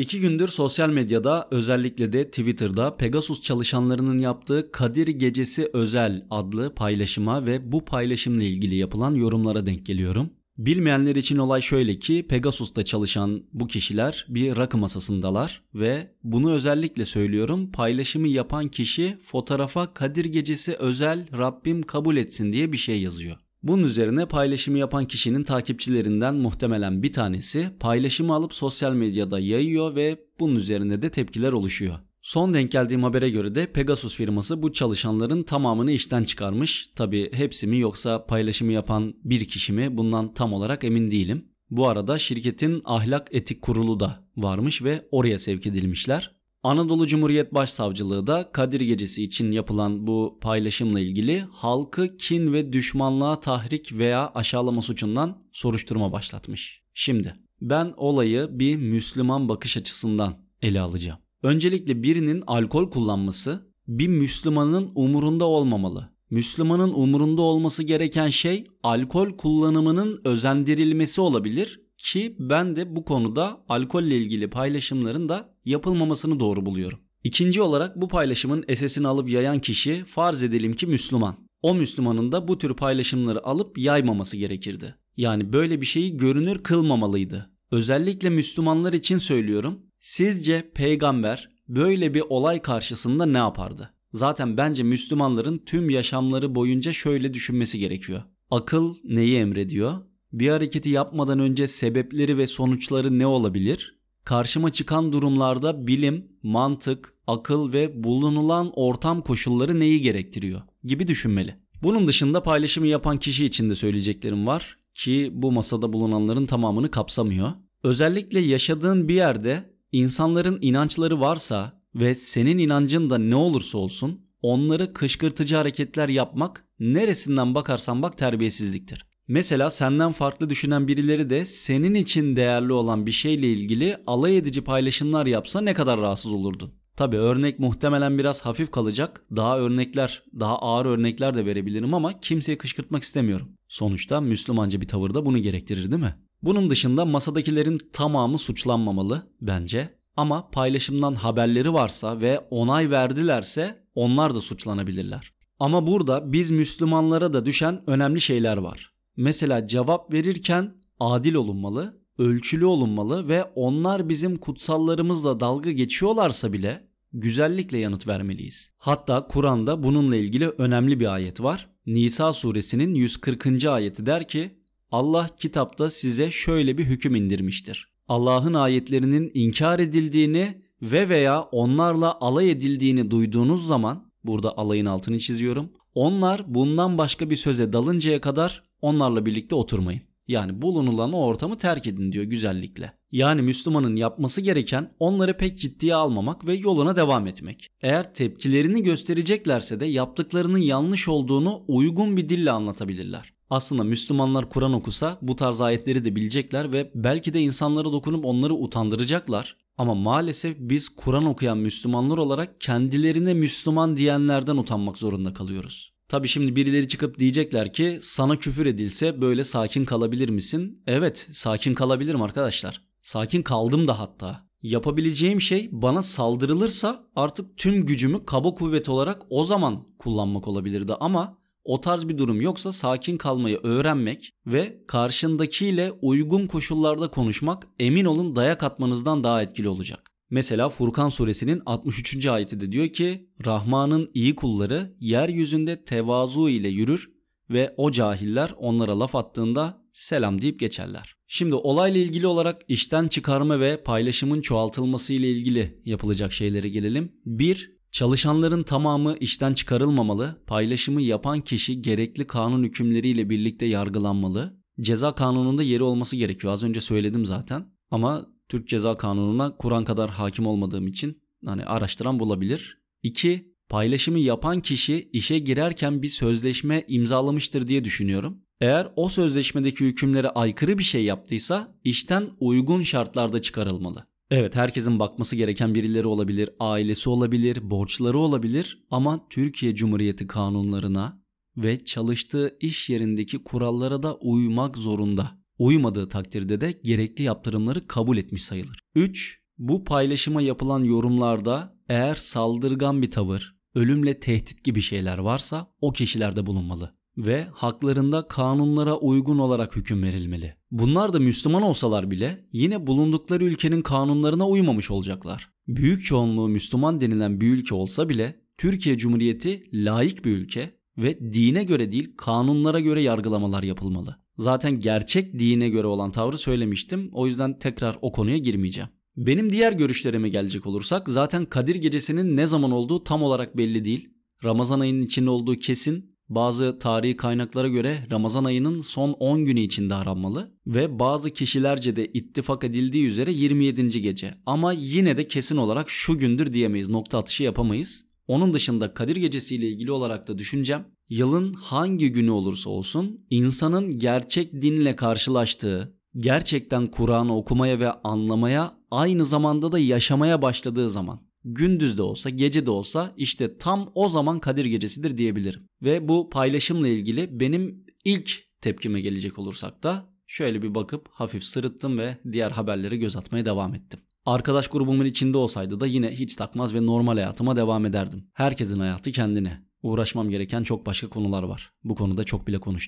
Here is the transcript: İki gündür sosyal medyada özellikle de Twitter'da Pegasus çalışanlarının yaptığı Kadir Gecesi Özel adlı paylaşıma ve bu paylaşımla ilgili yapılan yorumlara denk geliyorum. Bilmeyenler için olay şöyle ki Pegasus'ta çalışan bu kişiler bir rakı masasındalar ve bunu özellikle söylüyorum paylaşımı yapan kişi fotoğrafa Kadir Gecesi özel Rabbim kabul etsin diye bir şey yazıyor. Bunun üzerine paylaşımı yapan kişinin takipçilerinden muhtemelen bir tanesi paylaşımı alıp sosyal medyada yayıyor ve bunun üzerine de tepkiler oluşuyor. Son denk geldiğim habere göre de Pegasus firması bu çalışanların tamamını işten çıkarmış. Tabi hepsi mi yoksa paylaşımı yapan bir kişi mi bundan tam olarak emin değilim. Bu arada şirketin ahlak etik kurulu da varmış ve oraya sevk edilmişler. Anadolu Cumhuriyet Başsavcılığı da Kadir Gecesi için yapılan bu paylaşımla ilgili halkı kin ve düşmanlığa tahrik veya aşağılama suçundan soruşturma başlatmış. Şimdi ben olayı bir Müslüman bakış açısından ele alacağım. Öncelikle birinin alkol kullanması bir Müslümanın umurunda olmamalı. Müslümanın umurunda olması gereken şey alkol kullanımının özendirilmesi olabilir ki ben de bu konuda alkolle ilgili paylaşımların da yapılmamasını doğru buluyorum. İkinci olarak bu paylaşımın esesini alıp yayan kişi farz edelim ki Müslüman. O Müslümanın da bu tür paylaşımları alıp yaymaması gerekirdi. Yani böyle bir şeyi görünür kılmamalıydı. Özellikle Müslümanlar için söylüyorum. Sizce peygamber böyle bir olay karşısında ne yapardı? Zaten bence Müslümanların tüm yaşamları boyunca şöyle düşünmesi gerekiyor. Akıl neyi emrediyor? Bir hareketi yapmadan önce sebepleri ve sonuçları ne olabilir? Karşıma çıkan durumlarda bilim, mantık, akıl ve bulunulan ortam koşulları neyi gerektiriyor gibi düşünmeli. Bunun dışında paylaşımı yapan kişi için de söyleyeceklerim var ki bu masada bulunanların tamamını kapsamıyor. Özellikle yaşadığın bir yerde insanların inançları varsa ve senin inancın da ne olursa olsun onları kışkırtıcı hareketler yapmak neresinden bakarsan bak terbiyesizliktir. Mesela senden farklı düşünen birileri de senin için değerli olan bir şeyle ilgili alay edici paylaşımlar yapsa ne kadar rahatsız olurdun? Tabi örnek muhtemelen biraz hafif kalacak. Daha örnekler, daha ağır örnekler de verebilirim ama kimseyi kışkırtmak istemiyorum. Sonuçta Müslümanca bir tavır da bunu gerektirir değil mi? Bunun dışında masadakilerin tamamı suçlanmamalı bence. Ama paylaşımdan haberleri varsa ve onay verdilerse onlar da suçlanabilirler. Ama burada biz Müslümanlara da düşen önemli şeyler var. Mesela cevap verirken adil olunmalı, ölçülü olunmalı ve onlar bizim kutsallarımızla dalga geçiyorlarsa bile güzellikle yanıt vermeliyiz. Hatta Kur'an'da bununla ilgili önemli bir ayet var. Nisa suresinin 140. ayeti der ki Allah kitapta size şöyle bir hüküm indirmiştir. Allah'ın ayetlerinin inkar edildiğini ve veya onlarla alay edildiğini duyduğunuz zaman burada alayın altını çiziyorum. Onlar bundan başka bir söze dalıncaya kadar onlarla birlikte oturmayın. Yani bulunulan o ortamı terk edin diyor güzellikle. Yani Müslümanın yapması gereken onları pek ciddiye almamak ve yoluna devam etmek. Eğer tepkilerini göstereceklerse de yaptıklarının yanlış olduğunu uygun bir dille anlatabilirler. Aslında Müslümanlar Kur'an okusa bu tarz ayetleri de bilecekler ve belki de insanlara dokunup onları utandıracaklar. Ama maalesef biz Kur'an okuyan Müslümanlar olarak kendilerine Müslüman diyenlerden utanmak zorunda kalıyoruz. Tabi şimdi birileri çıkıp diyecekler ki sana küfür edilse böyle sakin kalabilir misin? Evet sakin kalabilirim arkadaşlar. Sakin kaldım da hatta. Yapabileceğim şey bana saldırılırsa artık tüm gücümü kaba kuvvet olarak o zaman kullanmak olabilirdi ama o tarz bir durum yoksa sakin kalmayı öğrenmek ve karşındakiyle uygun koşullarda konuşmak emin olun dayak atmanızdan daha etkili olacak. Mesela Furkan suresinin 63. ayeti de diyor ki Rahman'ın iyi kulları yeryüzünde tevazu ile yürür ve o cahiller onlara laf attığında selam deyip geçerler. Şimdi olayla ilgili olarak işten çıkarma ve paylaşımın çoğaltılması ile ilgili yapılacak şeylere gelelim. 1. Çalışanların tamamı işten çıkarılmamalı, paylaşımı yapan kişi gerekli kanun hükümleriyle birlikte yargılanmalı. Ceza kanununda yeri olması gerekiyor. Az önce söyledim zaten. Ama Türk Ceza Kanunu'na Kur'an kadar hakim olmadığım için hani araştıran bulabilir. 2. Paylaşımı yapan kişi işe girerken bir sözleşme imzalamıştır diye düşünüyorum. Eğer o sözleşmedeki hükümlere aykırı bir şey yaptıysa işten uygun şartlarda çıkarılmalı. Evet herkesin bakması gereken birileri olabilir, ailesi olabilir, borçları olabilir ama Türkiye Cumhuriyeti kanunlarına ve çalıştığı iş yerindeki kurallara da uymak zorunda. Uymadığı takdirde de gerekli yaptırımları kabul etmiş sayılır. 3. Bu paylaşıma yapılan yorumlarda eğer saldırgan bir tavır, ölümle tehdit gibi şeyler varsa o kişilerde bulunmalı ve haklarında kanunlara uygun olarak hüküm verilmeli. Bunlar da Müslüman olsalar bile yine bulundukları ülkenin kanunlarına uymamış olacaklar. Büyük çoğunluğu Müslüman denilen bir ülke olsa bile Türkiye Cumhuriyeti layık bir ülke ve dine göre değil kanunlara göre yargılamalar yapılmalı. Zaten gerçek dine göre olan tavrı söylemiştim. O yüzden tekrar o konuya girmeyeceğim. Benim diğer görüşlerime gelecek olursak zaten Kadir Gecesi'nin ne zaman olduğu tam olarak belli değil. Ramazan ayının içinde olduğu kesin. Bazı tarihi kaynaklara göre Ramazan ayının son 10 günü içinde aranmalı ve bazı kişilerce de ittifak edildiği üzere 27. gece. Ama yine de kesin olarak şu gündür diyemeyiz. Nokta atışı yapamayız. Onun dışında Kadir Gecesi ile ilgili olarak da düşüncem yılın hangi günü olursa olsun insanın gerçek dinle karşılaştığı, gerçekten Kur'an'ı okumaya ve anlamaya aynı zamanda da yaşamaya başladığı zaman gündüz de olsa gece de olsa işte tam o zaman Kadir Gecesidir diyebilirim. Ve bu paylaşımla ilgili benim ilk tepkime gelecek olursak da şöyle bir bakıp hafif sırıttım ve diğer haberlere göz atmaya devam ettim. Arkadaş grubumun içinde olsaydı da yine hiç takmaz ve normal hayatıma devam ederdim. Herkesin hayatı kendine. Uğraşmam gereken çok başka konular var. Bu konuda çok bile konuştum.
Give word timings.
İki 0.00 0.20
gündür 0.20 0.48
sosyal 0.48 0.90
medyada 0.90 1.48
özellikle 1.50 2.12
de 2.12 2.30
Twitter'da 2.30 2.96
Pegasus 2.96 3.42
çalışanlarının 3.42 4.18
yaptığı 4.18 4.72
Kadir 4.72 5.08
Gecesi 5.08 5.70
Özel 5.72 6.26
adlı 6.30 6.74
paylaşıma 6.74 7.46
ve 7.46 7.72
bu 7.72 7.84
paylaşımla 7.84 8.42
ilgili 8.42 8.74
yapılan 8.74 9.14
yorumlara 9.14 9.66
denk 9.66 9.86
geliyorum. 9.86 10.30
Bilmeyenler 10.58 11.16
için 11.16 11.36
olay 11.36 11.62
şöyle 11.62 11.98
ki 11.98 12.26
Pegasus'ta 12.28 12.84
çalışan 12.84 13.44
bu 13.52 13.66
kişiler 13.66 14.26
bir 14.28 14.56
rakı 14.56 14.78
masasındalar 14.78 15.62
ve 15.74 16.14
bunu 16.24 16.52
özellikle 16.52 17.04
söylüyorum 17.04 17.72
paylaşımı 17.72 18.28
yapan 18.28 18.68
kişi 18.68 19.18
fotoğrafa 19.22 19.94
Kadir 19.94 20.24
Gecesi 20.24 20.74
özel 20.74 21.38
Rabbim 21.38 21.82
kabul 21.82 22.16
etsin 22.16 22.52
diye 22.52 22.72
bir 22.72 22.76
şey 22.76 23.02
yazıyor. 23.02 23.36
Bunun 23.62 23.82
üzerine 23.82 24.26
paylaşımı 24.26 24.78
yapan 24.78 25.04
kişinin 25.04 25.42
takipçilerinden 25.42 26.34
muhtemelen 26.34 27.02
bir 27.02 27.12
tanesi 27.12 27.70
paylaşımı 27.80 28.34
alıp 28.34 28.54
sosyal 28.54 28.92
medyada 28.92 29.38
yayıyor 29.38 29.96
ve 29.96 30.18
bunun 30.40 30.54
üzerine 30.54 31.02
de 31.02 31.10
tepkiler 31.10 31.52
oluşuyor. 31.52 31.98
Son 32.22 32.54
denk 32.54 32.72
geldiğim 32.72 33.02
habere 33.02 33.30
göre 33.30 33.54
de 33.54 33.72
Pegasus 33.72 34.16
firması 34.16 34.62
bu 34.62 34.72
çalışanların 34.72 35.42
tamamını 35.42 35.92
işten 35.92 36.24
çıkarmış. 36.24 36.90
Tabi 36.96 37.32
hepsi 37.32 37.66
mi 37.66 37.78
yoksa 37.78 38.26
paylaşımı 38.26 38.72
yapan 38.72 39.14
bir 39.24 39.44
kişi 39.44 39.72
mi 39.72 39.96
bundan 39.96 40.34
tam 40.34 40.52
olarak 40.52 40.84
emin 40.84 41.10
değilim. 41.10 41.44
Bu 41.70 41.88
arada 41.88 42.18
şirketin 42.18 42.82
ahlak 42.84 43.28
etik 43.30 43.62
kurulu 43.62 44.00
da 44.00 44.24
varmış 44.36 44.82
ve 44.84 45.08
oraya 45.10 45.38
sevk 45.38 45.66
edilmişler. 45.66 46.39
Anadolu 46.62 47.06
Cumhuriyet 47.06 47.54
Başsavcılığı 47.54 48.26
da 48.26 48.52
Kadir 48.52 48.80
Gecesi 48.80 49.24
için 49.24 49.52
yapılan 49.52 50.06
bu 50.06 50.38
paylaşımla 50.40 51.00
ilgili 51.00 51.44
halkı 51.52 52.16
kin 52.16 52.52
ve 52.52 52.72
düşmanlığa 52.72 53.40
tahrik 53.40 53.98
veya 53.98 54.32
aşağılama 54.34 54.82
suçundan 54.82 55.42
soruşturma 55.52 56.12
başlatmış. 56.12 56.82
Şimdi 56.94 57.34
ben 57.60 57.94
olayı 57.96 58.48
bir 58.50 58.76
Müslüman 58.76 59.48
bakış 59.48 59.76
açısından 59.76 60.34
ele 60.62 60.80
alacağım. 60.80 61.18
Öncelikle 61.42 62.02
birinin 62.02 62.42
alkol 62.46 62.90
kullanması 62.90 63.72
bir 63.88 64.08
Müslümanın 64.08 64.92
umurunda 64.94 65.44
olmamalı. 65.44 66.10
Müslümanın 66.30 66.92
umurunda 66.92 67.42
olması 67.42 67.82
gereken 67.82 68.30
şey 68.30 68.66
alkol 68.82 69.36
kullanımının 69.36 70.20
özendirilmesi 70.24 71.20
olabilir 71.20 71.80
ki 72.00 72.36
ben 72.38 72.76
de 72.76 72.96
bu 72.96 73.04
konuda 73.04 73.64
alkolle 73.68 74.16
ilgili 74.16 74.50
paylaşımların 74.50 75.28
da 75.28 75.54
yapılmamasını 75.64 76.40
doğru 76.40 76.66
buluyorum. 76.66 76.98
İkinci 77.24 77.62
olarak 77.62 77.96
bu 77.96 78.08
paylaşımın 78.08 78.64
esesini 78.68 79.08
alıp 79.08 79.28
yayan 79.28 79.58
kişi 79.58 80.04
farz 80.04 80.42
edelim 80.42 80.72
ki 80.72 80.86
Müslüman. 80.86 81.36
O 81.62 81.74
Müslümanın 81.74 82.32
da 82.32 82.48
bu 82.48 82.58
tür 82.58 82.74
paylaşımları 82.74 83.46
alıp 83.46 83.78
yaymaması 83.78 84.36
gerekirdi. 84.36 84.94
Yani 85.16 85.52
böyle 85.52 85.80
bir 85.80 85.86
şeyi 85.86 86.16
görünür 86.16 86.62
kılmamalıydı. 86.62 87.50
Özellikle 87.70 88.30
Müslümanlar 88.30 88.92
için 88.92 89.18
söylüyorum. 89.18 89.78
Sizce 90.00 90.70
peygamber 90.74 91.50
böyle 91.68 92.14
bir 92.14 92.22
olay 92.28 92.62
karşısında 92.62 93.26
ne 93.26 93.38
yapardı? 93.38 93.94
Zaten 94.12 94.56
bence 94.56 94.82
Müslümanların 94.82 95.62
tüm 95.66 95.90
yaşamları 95.90 96.54
boyunca 96.54 96.92
şöyle 96.92 97.34
düşünmesi 97.34 97.78
gerekiyor. 97.78 98.22
Akıl 98.50 98.94
neyi 99.04 99.36
emrediyor? 99.36 100.09
Bir 100.32 100.48
hareketi 100.48 100.88
yapmadan 100.88 101.38
önce 101.38 101.68
sebepleri 101.68 102.38
ve 102.38 102.46
sonuçları 102.46 103.18
ne 103.18 103.26
olabilir? 103.26 104.00
Karşıma 104.24 104.70
çıkan 104.70 105.12
durumlarda 105.12 105.86
bilim, 105.86 106.28
mantık, 106.42 107.14
akıl 107.26 107.72
ve 107.72 108.04
bulunulan 108.04 108.72
ortam 108.74 109.22
koşulları 109.22 109.80
neyi 109.80 110.00
gerektiriyor 110.00 110.62
gibi 110.84 111.08
düşünmeli. 111.08 111.56
Bunun 111.82 112.08
dışında 112.08 112.42
paylaşımı 112.42 112.86
yapan 112.86 113.18
kişi 113.18 113.46
için 113.46 113.70
de 113.70 113.74
söyleyeceklerim 113.74 114.46
var 114.46 114.78
ki 114.94 115.30
bu 115.34 115.52
masada 115.52 115.92
bulunanların 115.92 116.46
tamamını 116.46 116.90
kapsamıyor. 116.90 117.52
Özellikle 117.82 118.40
yaşadığın 118.40 119.08
bir 119.08 119.14
yerde 119.14 119.70
insanların 119.92 120.58
inançları 120.62 121.20
varsa 121.20 121.80
ve 121.94 122.14
senin 122.14 122.58
inancın 122.58 123.10
da 123.10 123.18
ne 123.18 123.34
olursa 123.34 123.78
olsun 123.78 124.20
onları 124.42 124.92
kışkırtıcı 124.92 125.56
hareketler 125.56 126.08
yapmak 126.08 126.64
neresinden 126.80 127.54
bakarsan 127.54 128.02
bak 128.02 128.18
terbiyesizliktir. 128.18 129.09
Mesela 129.32 129.70
senden 129.70 130.12
farklı 130.12 130.50
düşünen 130.50 130.88
birileri 130.88 131.30
de 131.30 131.44
senin 131.44 131.94
için 131.94 132.36
değerli 132.36 132.72
olan 132.72 133.06
bir 133.06 133.10
şeyle 133.10 133.52
ilgili 133.52 133.96
alay 134.06 134.38
edici 134.38 134.64
paylaşımlar 134.64 135.26
yapsa 135.26 135.60
ne 135.60 135.74
kadar 135.74 136.00
rahatsız 136.00 136.32
olurdun? 136.32 136.72
Tabi 136.96 137.16
örnek 137.16 137.58
muhtemelen 137.58 138.18
biraz 138.18 138.40
hafif 138.46 138.70
kalacak. 138.70 139.24
Daha 139.36 139.58
örnekler, 139.58 140.22
daha 140.40 140.58
ağır 140.58 140.86
örnekler 140.86 141.34
de 141.34 141.46
verebilirim 141.46 141.94
ama 141.94 142.20
kimseyi 142.20 142.58
kışkırtmak 142.58 143.02
istemiyorum. 143.02 143.48
Sonuçta 143.68 144.20
Müslümanca 144.20 144.80
bir 144.80 144.88
tavır 144.88 145.14
da 145.14 145.24
bunu 145.24 145.38
gerektirir 145.38 145.90
değil 145.90 146.02
mi? 146.02 146.14
Bunun 146.42 146.70
dışında 146.70 147.04
masadakilerin 147.04 147.78
tamamı 147.92 148.38
suçlanmamalı 148.38 149.22
bence. 149.40 149.98
Ama 150.16 150.50
paylaşımdan 150.50 151.14
haberleri 151.14 151.72
varsa 151.72 152.20
ve 152.20 152.38
onay 152.50 152.90
verdilerse 152.90 153.84
onlar 153.94 154.34
da 154.34 154.40
suçlanabilirler. 154.40 155.32
Ama 155.58 155.86
burada 155.86 156.32
biz 156.32 156.50
Müslümanlara 156.50 157.32
da 157.32 157.46
düşen 157.46 157.82
önemli 157.86 158.20
şeyler 158.20 158.56
var. 158.56 158.99
Mesela 159.16 159.66
cevap 159.66 160.12
verirken 160.12 160.74
adil 161.00 161.34
olunmalı, 161.34 162.00
ölçülü 162.18 162.64
olunmalı 162.64 163.28
ve 163.28 163.44
onlar 163.44 164.08
bizim 164.08 164.36
kutsallarımızla 164.36 165.40
dalga 165.40 165.72
geçiyorlarsa 165.72 166.52
bile 166.52 166.88
güzellikle 167.12 167.78
yanıt 167.78 168.08
vermeliyiz. 168.08 168.70
Hatta 168.78 169.26
Kur'an'da 169.26 169.82
bununla 169.82 170.16
ilgili 170.16 170.48
önemli 170.48 171.00
bir 171.00 171.14
ayet 171.14 171.42
var. 171.42 171.70
Nisa 171.86 172.32
suresinin 172.32 172.94
140. 172.94 173.66
ayeti 173.66 174.06
der 174.06 174.28
ki 174.28 174.50
Allah 174.90 175.28
kitapta 175.38 175.90
size 175.90 176.30
şöyle 176.30 176.78
bir 176.78 176.84
hüküm 176.84 177.14
indirmiştir. 177.14 177.90
Allah'ın 178.08 178.54
ayetlerinin 178.54 179.30
inkar 179.34 179.78
edildiğini 179.78 180.62
ve 180.82 181.08
veya 181.08 181.42
onlarla 181.42 182.20
alay 182.20 182.50
edildiğini 182.50 183.10
duyduğunuz 183.10 183.66
zaman 183.66 184.10
burada 184.24 184.58
alayın 184.58 184.86
altını 184.86 185.18
çiziyorum. 185.18 185.68
Onlar 185.94 186.54
bundan 186.54 186.98
başka 186.98 187.30
bir 187.30 187.36
söze 187.36 187.72
dalıncaya 187.72 188.20
kadar 188.20 188.69
onlarla 188.82 189.26
birlikte 189.26 189.54
oturmayın. 189.54 190.02
Yani 190.28 190.62
bulunulan 190.62 191.12
o 191.12 191.24
ortamı 191.24 191.58
terk 191.58 191.86
edin 191.86 192.12
diyor 192.12 192.24
güzellikle. 192.24 192.92
Yani 193.12 193.42
Müslümanın 193.42 193.96
yapması 193.96 194.40
gereken 194.40 194.90
onları 194.98 195.36
pek 195.36 195.58
ciddiye 195.58 195.94
almamak 195.94 196.46
ve 196.46 196.54
yoluna 196.54 196.96
devam 196.96 197.26
etmek. 197.26 197.68
Eğer 197.82 198.14
tepkilerini 198.14 198.82
göstereceklerse 198.82 199.80
de 199.80 199.86
yaptıklarının 199.86 200.58
yanlış 200.58 201.08
olduğunu 201.08 201.62
uygun 201.68 202.16
bir 202.16 202.28
dille 202.28 202.50
anlatabilirler. 202.50 203.32
Aslında 203.50 203.84
Müslümanlar 203.84 204.48
Kur'an 204.48 204.72
okusa 204.72 205.18
bu 205.22 205.36
tarz 205.36 205.60
ayetleri 205.60 206.04
de 206.04 206.16
bilecekler 206.16 206.72
ve 206.72 206.90
belki 206.94 207.34
de 207.34 207.40
insanlara 207.40 207.92
dokunup 207.92 208.24
onları 208.24 208.54
utandıracaklar. 208.54 209.56
Ama 209.76 209.94
maalesef 209.94 210.56
biz 210.58 210.88
Kur'an 210.88 211.24
okuyan 211.24 211.58
Müslümanlar 211.58 212.18
olarak 212.18 212.60
kendilerine 212.60 213.34
Müslüman 213.34 213.96
diyenlerden 213.96 214.56
utanmak 214.56 214.98
zorunda 214.98 215.32
kalıyoruz. 215.32 215.92
Tabi 216.10 216.28
şimdi 216.28 216.56
birileri 216.56 216.88
çıkıp 216.88 217.18
diyecekler 217.18 217.72
ki 217.72 217.98
sana 218.02 218.38
küfür 218.38 218.66
edilse 218.66 219.20
böyle 219.20 219.44
sakin 219.44 219.84
kalabilir 219.84 220.28
misin? 220.28 220.82
Evet 220.86 221.28
sakin 221.32 221.74
kalabilirim 221.74 222.22
arkadaşlar. 222.22 222.82
Sakin 223.02 223.42
kaldım 223.42 223.88
da 223.88 223.98
hatta. 223.98 224.46
Yapabileceğim 224.62 225.40
şey 225.40 225.68
bana 225.72 226.02
saldırılırsa 226.02 227.04
artık 227.16 227.56
tüm 227.56 227.86
gücümü 227.86 228.24
kaba 228.26 228.54
kuvvet 228.54 228.88
olarak 228.88 229.22
o 229.30 229.44
zaman 229.44 229.86
kullanmak 229.98 230.48
olabilirdi 230.48 230.94
ama 231.00 231.38
o 231.64 231.80
tarz 231.80 232.08
bir 232.08 232.18
durum 232.18 232.40
yoksa 232.40 232.72
sakin 232.72 233.16
kalmayı 233.16 233.60
öğrenmek 233.62 234.30
ve 234.46 234.84
karşındakiyle 234.88 235.92
uygun 236.02 236.46
koşullarda 236.46 237.10
konuşmak 237.10 237.66
emin 237.78 238.04
olun 238.04 238.36
dayak 238.36 238.62
atmanızdan 238.62 239.24
daha 239.24 239.42
etkili 239.42 239.68
olacak. 239.68 240.09
Mesela 240.30 240.68
Furkan 240.68 241.08
suresinin 241.08 241.62
63. 241.66 242.26
ayeti 242.26 242.60
de 242.60 242.72
diyor 242.72 242.88
ki 242.88 243.28
Rahman'ın 243.46 244.10
iyi 244.14 244.34
kulları 244.34 244.96
yeryüzünde 245.00 245.84
tevazu 245.84 246.48
ile 246.48 246.68
yürür 246.68 247.10
ve 247.50 247.74
o 247.76 247.90
cahiller 247.90 248.54
onlara 248.56 249.00
laf 249.00 249.14
attığında 249.14 249.82
selam 249.92 250.42
deyip 250.42 250.60
geçerler. 250.60 251.16
Şimdi 251.26 251.54
olayla 251.54 252.00
ilgili 252.00 252.26
olarak 252.26 252.62
işten 252.68 253.08
çıkarma 253.08 253.60
ve 253.60 253.82
paylaşımın 253.82 254.40
çoğaltılması 254.40 255.12
ile 255.12 255.30
ilgili 255.30 255.82
yapılacak 255.84 256.32
şeylere 256.32 256.68
gelelim. 256.68 257.12
1. 257.26 257.80
Çalışanların 257.90 258.62
tamamı 258.62 259.16
işten 259.20 259.54
çıkarılmamalı, 259.54 260.42
paylaşımı 260.46 261.02
yapan 261.02 261.40
kişi 261.40 261.82
gerekli 261.82 262.26
kanun 262.26 262.64
hükümleriyle 262.64 263.30
birlikte 263.30 263.66
yargılanmalı. 263.66 264.60
Ceza 264.80 265.14
kanununda 265.14 265.62
yeri 265.62 265.82
olması 265.82 266.16
gerekiyor. 266.16 266.52
Az 266.52 266.62
önce 266.62 266.80
söyledim 266.80 267.26
zaten. 267.26 267.66
Ama 267.90 268.26
Türk 268.50 268.68
Ceza 268.68 268.96
Kanunu'na 268.96 269.56
Kur'an 269.56 269.84
kadar 269.84 270.10
hakim 270.10 270.46
olmadığım 270.46 270.86
için 270.86 271.22
hani 271.44 271.64
araştıran 271.64 272.20
bulabilir. 272.20 272.78
2. 273.02 273.54
Paylaşımı 273.68 274.18
yapan 274.18 274.60
kişi 274.60 275.10
işe 275.12 275.38
girerken 275.38 276.02
bir 276.02 276.08
sözleşme 276.08 276.84
imzalamıştır 276.88 277.66
diye 277.66 277.84
düşünüyorum. 277.84 278.38
Eğer 278.60 278.92
o 278.96 279.08
sözleşmedeki 279.08 279.84
hükümlere 279.84 280.28
aykırı 280.28 280.78
bir 280.78 280.82
şey 280.82 281.04
yaptıysa 281.04 281.74
işten 281.84 282.30
uygun 282.40 282.82
şartlarda 282.82 283.42
çıkarılmalı. 283.42 284.04
Evet 284.30 284.56
herkesin 284.56 284.98
bakması 284.98 285.36
gereken 285.36 285.74
birileri 285.74 286.06
olabilir, 286.06 286.50
ailesi 286.60 287.10
olabilir, 287.10 287.70
borçları 287.70 288.18
olabilir 288.18 288.84
ama 288.90 289.28
Türkiye 289.28 289.74
Cumhuriyeti 289.74 290.26
kanunlarına 290.26 291.22
ve 291.56 291.84
çalıştığı 291.84 292.56
iş 292.60 292.90
yerindeki 292.90 293.44
kurallara 293.44 294.02
da 294.02 294.14
uymak 294.14 294.76
zorunda. 294.76 295.39
Uymadığı 295.60 296.08
takdirde 296.08 296.60
de 296.60 296.80
gerekli 296.84 297.24
yaptırımları 297.24 297.86
kabul 297.86 298.16
etmiş 298.16 298.44
sayılır. 298.44 298.80
3. 298.94 299.40
Bu 299.58 299.84
paylaşıma 299.84 300.42
yapılan 300.42 300.84
yorumlarda 300.84 301.76
eğer 301.88 302.14
saldırgan 302.14 303.02
bir 303.02 303.10
tavır, 303.10 303.56
ölümle 303.74 304.20
tehdit 304.20 304.64
gibi 304.64 304.80
şeyler 304.80 305.18
varsa 305.18 305.66
o 305.80 305.92
kişilerde 305.92 306.46
bulunmalı 306.46 306.94
ve 307.16 307.46
haklarında 307.52 308.28
kanunlara 308.28 308.96
uygun 308.96 309.38
olarak 309.38 309.76
hüküm 309.76 310.02
verilmeli. 310.02 310.54
Bunlar 310.70 311.12
da 311.12 311.18
Müslüman 311.18 311.62
olsalar 311.62 312.10
bile 312.10 312.48
yine 312.52 312.86
bulundukları 312.86 313.44
ülkenin 313.44 313.82
kanunlarına 313.82 314.48
uymamış 314.48 314.90
olacaklar. 314.90 315.50
Büyük 315.68 316.04
çoğunluğu 316.04 316.48
Müslüman 316.48 317.00
denilen 317.00 317.40
bir 317.40 317.50
ülke 317.50 317.74
olsa 317.74 318.08
bile 318.08 318.40
Türkiye 318.58 318.98
Cumhuriyeti 318.98 319.68
layık 319.72 320.24
bir 320.24 320.30
ülke 320.30 320.80
ve 320.98 321.32
dine 321.32 321.64
göre 321.64 321.92
değil 321.92 322.14
kanunlara 322.16 322.80
göre 322.80 323.00
yargılamalar 323.00 323.62
yapılmalı. 323.62 324.16
Zaten 324.40 324.80
gerçek 324.80 325.38
dine 325.38 325.68
göre 325.68 325.86
olan 325.86 326.10
tavrı 326.10 326.38
söylemiştim. 326.38 327.10
O 327.12 327.26
yüzden 327.26 327.58
tekrar 327.58 327.96
o 328.02 328.12
konuya 328.12 328.38
girmeyeceğim. 328.38 328.90
Benim 329.16 329.52
diğer 329.52 329.72
görüşlerime 329.72 330.28
gelecek 330.28 330.66
olursak 330.66 331.08
zaten 331.08 331.44
Kadir 331.44 331.74
Gecesi'nin 331.74 332.36
ne 332.36 332.46
zaman 332.46 332.70
olduğu 332.70 333.04
tam 333.04 333.22
olarak 333.22 333.56
belli 333.56 333.84
değil. 333.84 334.08
Ramazan 334.44 334.80
ayının 334.80 335.02
içinde 335.02 335.30
olduğu 335.30 335.54
kesin. 335.54 336.16
Bazı 336.28 336.78
tarihi 336.78 337.16
kaynaklara 337.16 337.68
göre 337.68 338.06
Ramazan 338.10 338.44
ayının 338.44 338.80
son 338.80 339.12
10 339.12 339.44
günü 339.44 339.60
içinde 339.60 339.94
aranmalı 339.94 340.54
ve 340.66 340.98
bazı 340.98 341.30
kişilerce 341.30 341.96
de 341.96 342.06
ittifak 342.06 342.64
edildiği 342.64 343.06
üzere 343.06 343.32
27. 343.32 344.02
gece. 344.02 344.34
Ama 344.46 344.72
yine 344.72 345.16
de 345.16 345.28
kesin 345.28 345.56
olarak 345.56 345.90
şu 345.90 346.18
gündür 346.18 346.52
diyemeyiz. 346.52 346.88
Nokta 346.88 347.18
atışı 347.18 347.42
yapamayız. 347.42 348.04
Onun 348.26 348.54
dışında 348.54 348.94
Kadir 348.94 349.16
Gecesi 349.16 349.56
ile 349.56 349.68
ilgili 349.68 349.92
olarak 349.92 350.28
da 350.28 350.38
düşüncem 350.38 350.86
yılın 351.10 351.52
hangi 351.52 352.12
günü 352.12 352.30
olursa 352.30 352.70
olsun 352.70 353.26
insanın 353.30 353.98
gerçek 353.98 354.62
dinle 354.62 354.96
karşılaştığı, 354.96 355.96
gerçekten 356.16 356.86
Kur'an'ı 356.86 357.36
okumaya 357.36 357.80
ve 357.80 357.92
anlamaya 357.92 358.74
aynı 358.90 359.24
zamanda 359.24 359.72
da 359.72 359.78
yaşamaya 359.78 360.42
başladığı 360.42 360.90
zaman 360.90 361.30
gündüz 361.44 361.98
de 361.98 362.02
olsa 362.02 362.30
gece 362.30 362.66
de 362.66 362.70
olsa 362.70 363.12
işte 363.16 363.58
tam 363.58 363.90
o 363.94 364.08
zaman 364.08 364.38
Kadir 364.38 364.64
Gecesidir 364.64 365.18
diyebilirim. 365.18 365.60
Ve 365.82 366.08
bu 366.08 366.30
paylaşımla 366.30 366.88
ilgili 366.88 367.40
benim 367.40 367.86
ilk 368.04 368.42
tepkime 368.60 369.00
gelecek 369.00 369.38
olursak 369.38 369.82
da 369.82 370.04
şöyle 370.26 370.62
bir 370.62 370.74
bakıp 370.74 371.08
hafif 371.10 371.44
sırıttım 371.44 371.98
ve 371.98 372.18
diğer 372.32 372.50
haberlere 372.50 372.96
göz 372.96 373.16
atmaya 373.16 373.44
devam 373.44 373.74
ettim. 373.74 374.00
Arkadaş 374.26 374.68
grubumun 374.68 375.04
içinde 375.04 375.38
olsaydı 375.38 375.80
da 375.80 375.86
yine 375.86 376.10
hiç 376.10 376.36
takmaz 376.36 376.74
ve 376.74 376.86
normal 376.86 377.14
hayatıma 377.14 377.56
devam 377.56 377.86
ederdim. 377.86 378.26
Herkesin 378.34 378.80
hayatı 378.80 379.12
kendine. 379.12 379.69
Uğraşmam 379.82 380.30
gereken 380.30 380.62
çok 380.62 380.86
başka 380.86 381.08
konular 381.08 381.42
var. 381.42 381.72
Bu 381.84 381.94
konuda 381.94 382.24
çok 382.24 382.46
bile 382.46 382.58
konuştum. 382.58 382.80